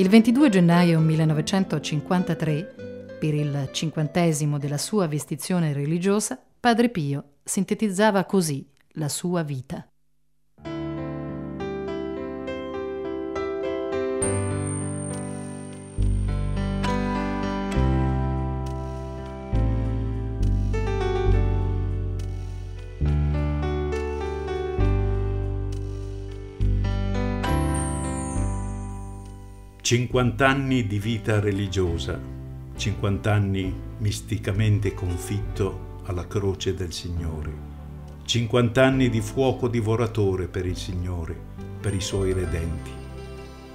Il 0.00 0.08
22 0.08 0.48
gennaio 0.48 0.98
1953, 0.98 3.16
per 3.20 3.34
il 3.34 3.68
cinquantesimo 3.70 4.56
della 4.56 4.78
sua 4.78 5.06
vestizione 5.06 5.74
religiosa, 5.74 6.42
Padre 6.58 6.88
Pio 6.88 7.32
sintetizzava 7.44 8.24
così 8.24 8.66
la 8.92 9.10
sua 9.10 9.42
vita. 9.42 9.86
Cinquant'anni 29.90 30.86
di 30.86 31.00
vita 31.00 31.40
religiosa, 31.40 32.16
cinquant'anni 32.76 33.74
misticamente 33.98 34.94
confitto 34.94 35.98
alla 36.04 36.28
croce 36.28 36.74
del 36.74 36.92
Signore, 36.92 37.52
cinquant'anni 38.24 39.10
di 39.10 39.20
fuoco 39.20 39.66
divoratore 39.66 40.46
per 40.46 40.64
il 40.64 40.76
Signore, 40.76 41.36
per 41.80 41.92
i 41.92 42.00
suoi 42.00 42.32
redenti. 42.32 42.92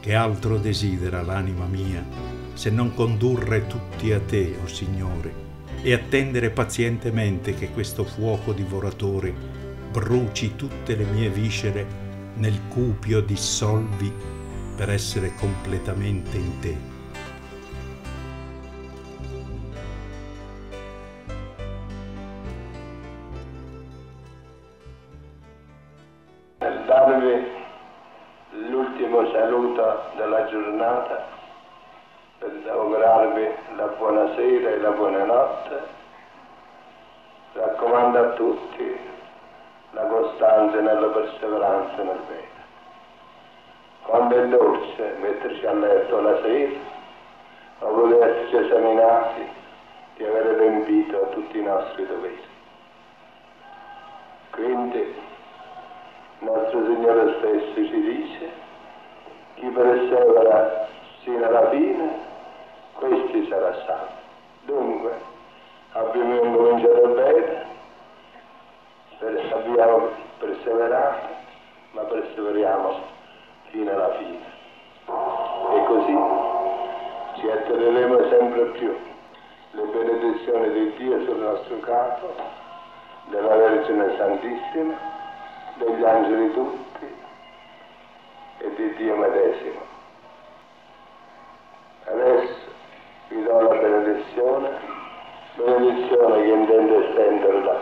Che 0.00 0.14
altro 0.14 0.56
desidera 0.56 1.20
l'anima 1.20 1.66
mia 1.66 2.02
se 2.54 2.70
non 2.70 2.94
condurre 2.94 3.66
tutti 3.66 4.10
a 4.10 4.18
te, 4.18 4.54
o 4.58 4.62
oh 4.62 4.66
Signore, 4.66 5.30
e 5.82 5.92
attendere 5.92 6.48
pazientemente 6.48 7.52
che 7.52 7.68
questo 7.68 8.04
fuoco 8.04 8.54
divoratore 8.54 9.34
bruci 9.92 10.56
tutte 10.56 10.96
le 10.96 11.04
mie 11.04 11.28
viscere 11.28 11.86
nel 12.36 12.58
cupio 12.68 13.20
dissolvi 13.20 14.37
per 14.78 14.90
essere 14.90 15.34
completamente 15.34 16.36
in 16.36 16.60
te. 16.60 16.76
Per 26.58 26.78
darvi 26.86 27.46
l'ultimo 28.70 29.28
saluto 29.32 30.02
della 30.16 30.46
giornata, 30.46 31.26
per 32.38 32.52
augurarvi 32.70 33.48
la 33.74 33.86
buonasera 33.98 34.70
e 34.70 34.78
la 34.78 34.90
buonanotte, 34.90 35.80
raccomando 37.54 38.18
a 38.20 38.28
tutti 38.34 38.96
la 39.90 40.02
costanza 40.02 40.78
nella 40.78 41.08
perseveranza 41.08 42.02
nel 42.04 42.20
bene 42.28 42.57
quando 44.08 44.36
è 44.36 44.48
dolce 44.48 45.16
metterci 45.20 45.66
a 45.66 45.74
letto 45.74 46.20
la 46.22 46.40
sera 46.40 46.78
o 47.80 47.92
volerci 47.92 48.56
esaminati 48.56 49.46
di 50.16 50.24
avere 50.24 50.54
adempiito 50.54 51.24
a 51.24 51.26
tutti 51.26 51.58
i 51.58 51.62
nostri 51.62 52.06
doveri. 52.06 52.42
Quindi 54.50 55.14
nostro 56.38 56.84
Signore 56.86 57.34
stesso 57.38 57.74
ci 57.74 58.00
dice 58.00 58.50
chi 59.56 59.66
persevera 59.66 60.88
sino 61.22 61.44
alla 61.44 61.68
fine, 61.68 62.18
questi 62.94 63.46
sarà 63.48 63.74
salvo. 63.84 64.12
Dunque, 64.62 65.12
abbiamo 65.92 66.44
incominciato 66.44 67.08
bene, 67.08 67.66
abbiamo 69.52 70.08
perseverato, 70.38 71.26
ma 71.90 72.02
perseveriamo 72.04 73.16
fino 73.70 73.90
alla 73.90 74.12
fine. 74.16 74.56
E 75.74 75.84
così 75.84 76.18
ci 77.40 77.50
attireremo 77.50 78.28
sempre 78.28 78.64
più 78.78 78.96
le 79.72 79.82
benedizioni 79.82 80.72
di 80.72 80.92
Dio 80.96 81.24
sul 81.24 81.36
nostro 81.36 81.78
capo, 81.80 82.34
della 83.26 83.56
Vergine 83.56 84.16
Santissima, 84.16 84.94
degli 85.76 86.04
angeli 86.04 86.52
tutti 86.52 87.14
e 88.58 88.74
di 88.74 88.94
Dio 88.94 89.16
medesimo. 89.16 89.80
Adesso 92.04 92.76
vi 93.28 93.42
do 93.42 93.60
la 93.60 93.74
benedizione, 93.74 94.70
benedizione 95.54 96.42
che 96.42 96.48
intendo 96.48 97.00
estenderla 97.00 97.80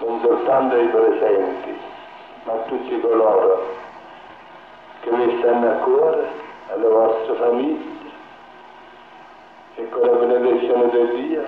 non 0.00 0.20
soltanto 0.20 0.74
ai 0.74 0.86
presenti, 0.86 1.78
ma 2.44 2.52
a 2.52 2.62
tutti 2.66 3.00
coloro 3.00 3.80
che 5.02 5.10
vi 5.10 5.38
stanno 5.40 5.68
a 5.68 5.74
cuore, 5.82 6.26
alle 6.72 6.88
vostre 6.88 7.34
famiglie 7.34 7.90
e 9.74 9.88
con 9.88 10.00
la 10.00 10.12
benedizione 10.12 10.90
di 10.90 11.26
Dio 11.26 11.42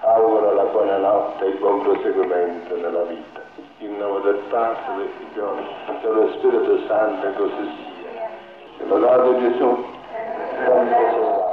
auguro 0.00 0.52
la 0.52 0.64
buonanotte 0.64 1.44
e 1.44 1.48
il 1.48 1.58
buon 1.58 1.82
proseguimento 1.82 2.74
della 2.74 3.02
vita. 3.02 3.42
In 3.78 3.98
nome 3.98 4.20
del 4.22 4.42
Padre, 4.48 4.96
del 4.96 5.08
Figlio 5.18 5.56
e 5.58 5.98
dello 6.00 6.32
Spirito 6.32 6.78
Santo 6.86 7.30
così 7.32 7.70
sia. 7.76 8.28
E 8.78 8.86
lodate 8.88 9.38
Gesù. 9.38 9.84
Grazie. 10.64 11.45